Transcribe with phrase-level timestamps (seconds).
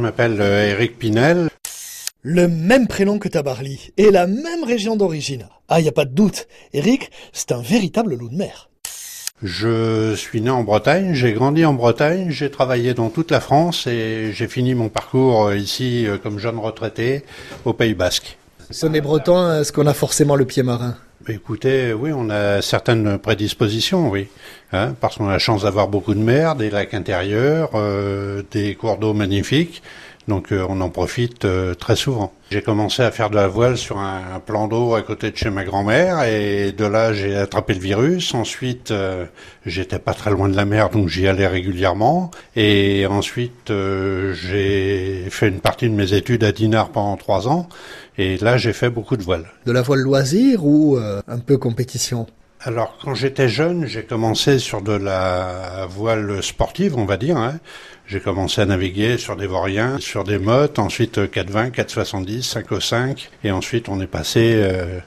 [0.00, 1.48] m'appelle Eric Pinel.
[2.22, 5.48] Le même prénom que Tabarly et la même région d'origine.
[5.68, 6.48] Ah, y a pas de doute.
[6.74, 8.68] Eric, c'est un véritable loup de mer.
[9.42, 13.86] Je suis né en Bretagne, j'ai grandi en Bretagne, j'ai travaillé dans toute la France
[13.86, 17.24] et j'ai fini mon parcours ici comme jeune retraité
[17.64, 18.36] au Pays Basque.
[18.70, 20.94] Sonner breton, est-ce qu'on a forcément le pied marin?
[21.28, 24.28] Écoutez, oui, on a certaines prédispositions, oui,
[24.72, 28.74] hein, parce qu'on a la chance d'avoir beaucoup de mer, des lacs intérieurs, euh, des
[28.74, 29.82] cours d'eau magnifiques.
[30.30, 32.32] Donc euh, on en profite euh, très souvent.
[32.52, 35.50] J'ai commencé à faire de la voile sur un, plan d'eau à côté de chez
[35.50, 38.32] ma grand-mère et de là j'ai attrapé le virus.
[38.32, 39.24] Ensuite euh,
[39.66, 45.48] j'étais pas très loin de la mer donc j'y allais régulièrement et ensuite j'ai fait
[45.48, 47.68] une partie de mes études à Dinard pendant trois ans
[48.16, 49.46] et là j'ai fait beaucoup de voile.
[49.66, 52.28] De la voile loisir ou un peu compétition?
[52.62, 57.38] Alors, quand j'étais jeune, j'ai commencé sur de la voile sportive, on va dire.
[57.38, 57.58] Hein.
[58.06, 63.50] J'ai commencé à naviguer sur des voriens, sur des mottes, ensuite 420, 470, 505, et
[63.50, 64.98] ensuite on est passé euh,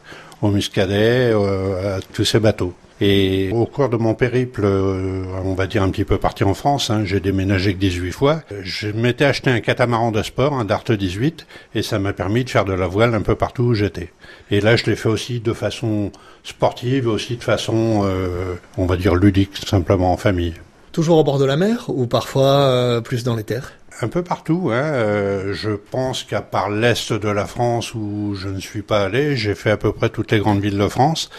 [0.41, 2.73] au Muscadet, euh, à tous ces bateaux.
[3.05, 6.53] Et au cours de mon périple, euh, on va dire un petit peu parti en
[6.53, 10.63] France, hein, j'ai déménagé que 18 fois, je m'étais acheté un catamaran de sport, un
[10.63, 11.45] Dart 18,
[11.75, 14.13] et ça m'a permis de faire de la voile un peu partout où j'étais.
[14.51, 16.13] Et là, je l'ai fait aussi de façon
[16.45, 20.53] sportive, aussi de façon, euh, on va dire, ludique, simplement en famille.
[20.93, 23.73] Toujours au bord de la mer ou parfois euh, plus dans les terres?
[24.01, 24.69] Un peu partout.
[24.71, 24.83] Hein.
[24.83, 29.35] Euh, je pense qu'à part l'est de la France où je ne suis pas allé,
[29.35, 31.29] j'ai fait à peu près toutes les grandes villes de France.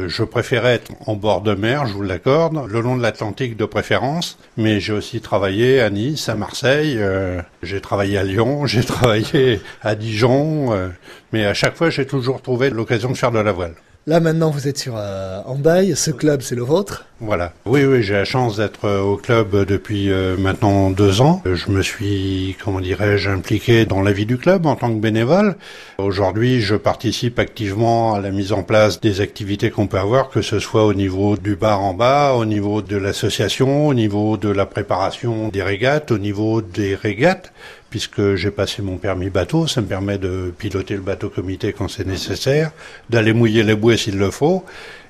[0.00, 3.64] Je préférais être en bord de mer, je vous l'accorde, le long de l'Atlantique de
[3.64, 8.82] préférence, mais j'ai aussi travaillé à Nice, à Marseille, euh, j'ai travaillé à Lyon, j'ai
[8.82, 10.88] travaillé à Dijon, euh,
[11.32, 13.74] mais à chaque fois j'ai toujours trouvé l'occasion de faire de la voile.
[14.06, 18.02] Là maintenant vous êtes sur euh, Ambaye, ce club c'est le vôtre Voilà, oui oui
[18.02, 21.42] j'ai la chance d'être euh, au club depuis euh, maintenant deux ans.
[21.44, 25.54] Je me suis, comment dirais-je, impliqué dans la vie du club en tant que bénévole.
[25.98, 30.42] Aujourd'hui je participe activement à la mise en place des activités qu'on peut avoir, que
[30.42, 34.48] ce soit au niveau du bar en bas, au niveau de l'association, au niveau de
[34.48, 37.52] la préparation des régates, au niveau des régates
[37.90, 41.86] puisque j'ai passé mon permis bateau, ça me permet de piloter le bateau comité quand
[41.86, 42.72] c'est nécessaire,
[43.08, 44.64] d'aller mouiller les bouées s'il le faut,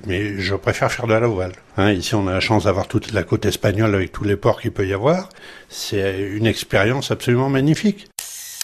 [0.05, 1.53] mais je préfère faire de la voile.
[1.77, 4.61] Hein, ici, on a la chance d'avoir toute la côte espagnole avec tous les ports
[4.61, 5.29] qu'il peut y avoir.
[5.67, 8.07] C'est une expérience absolument magnifique.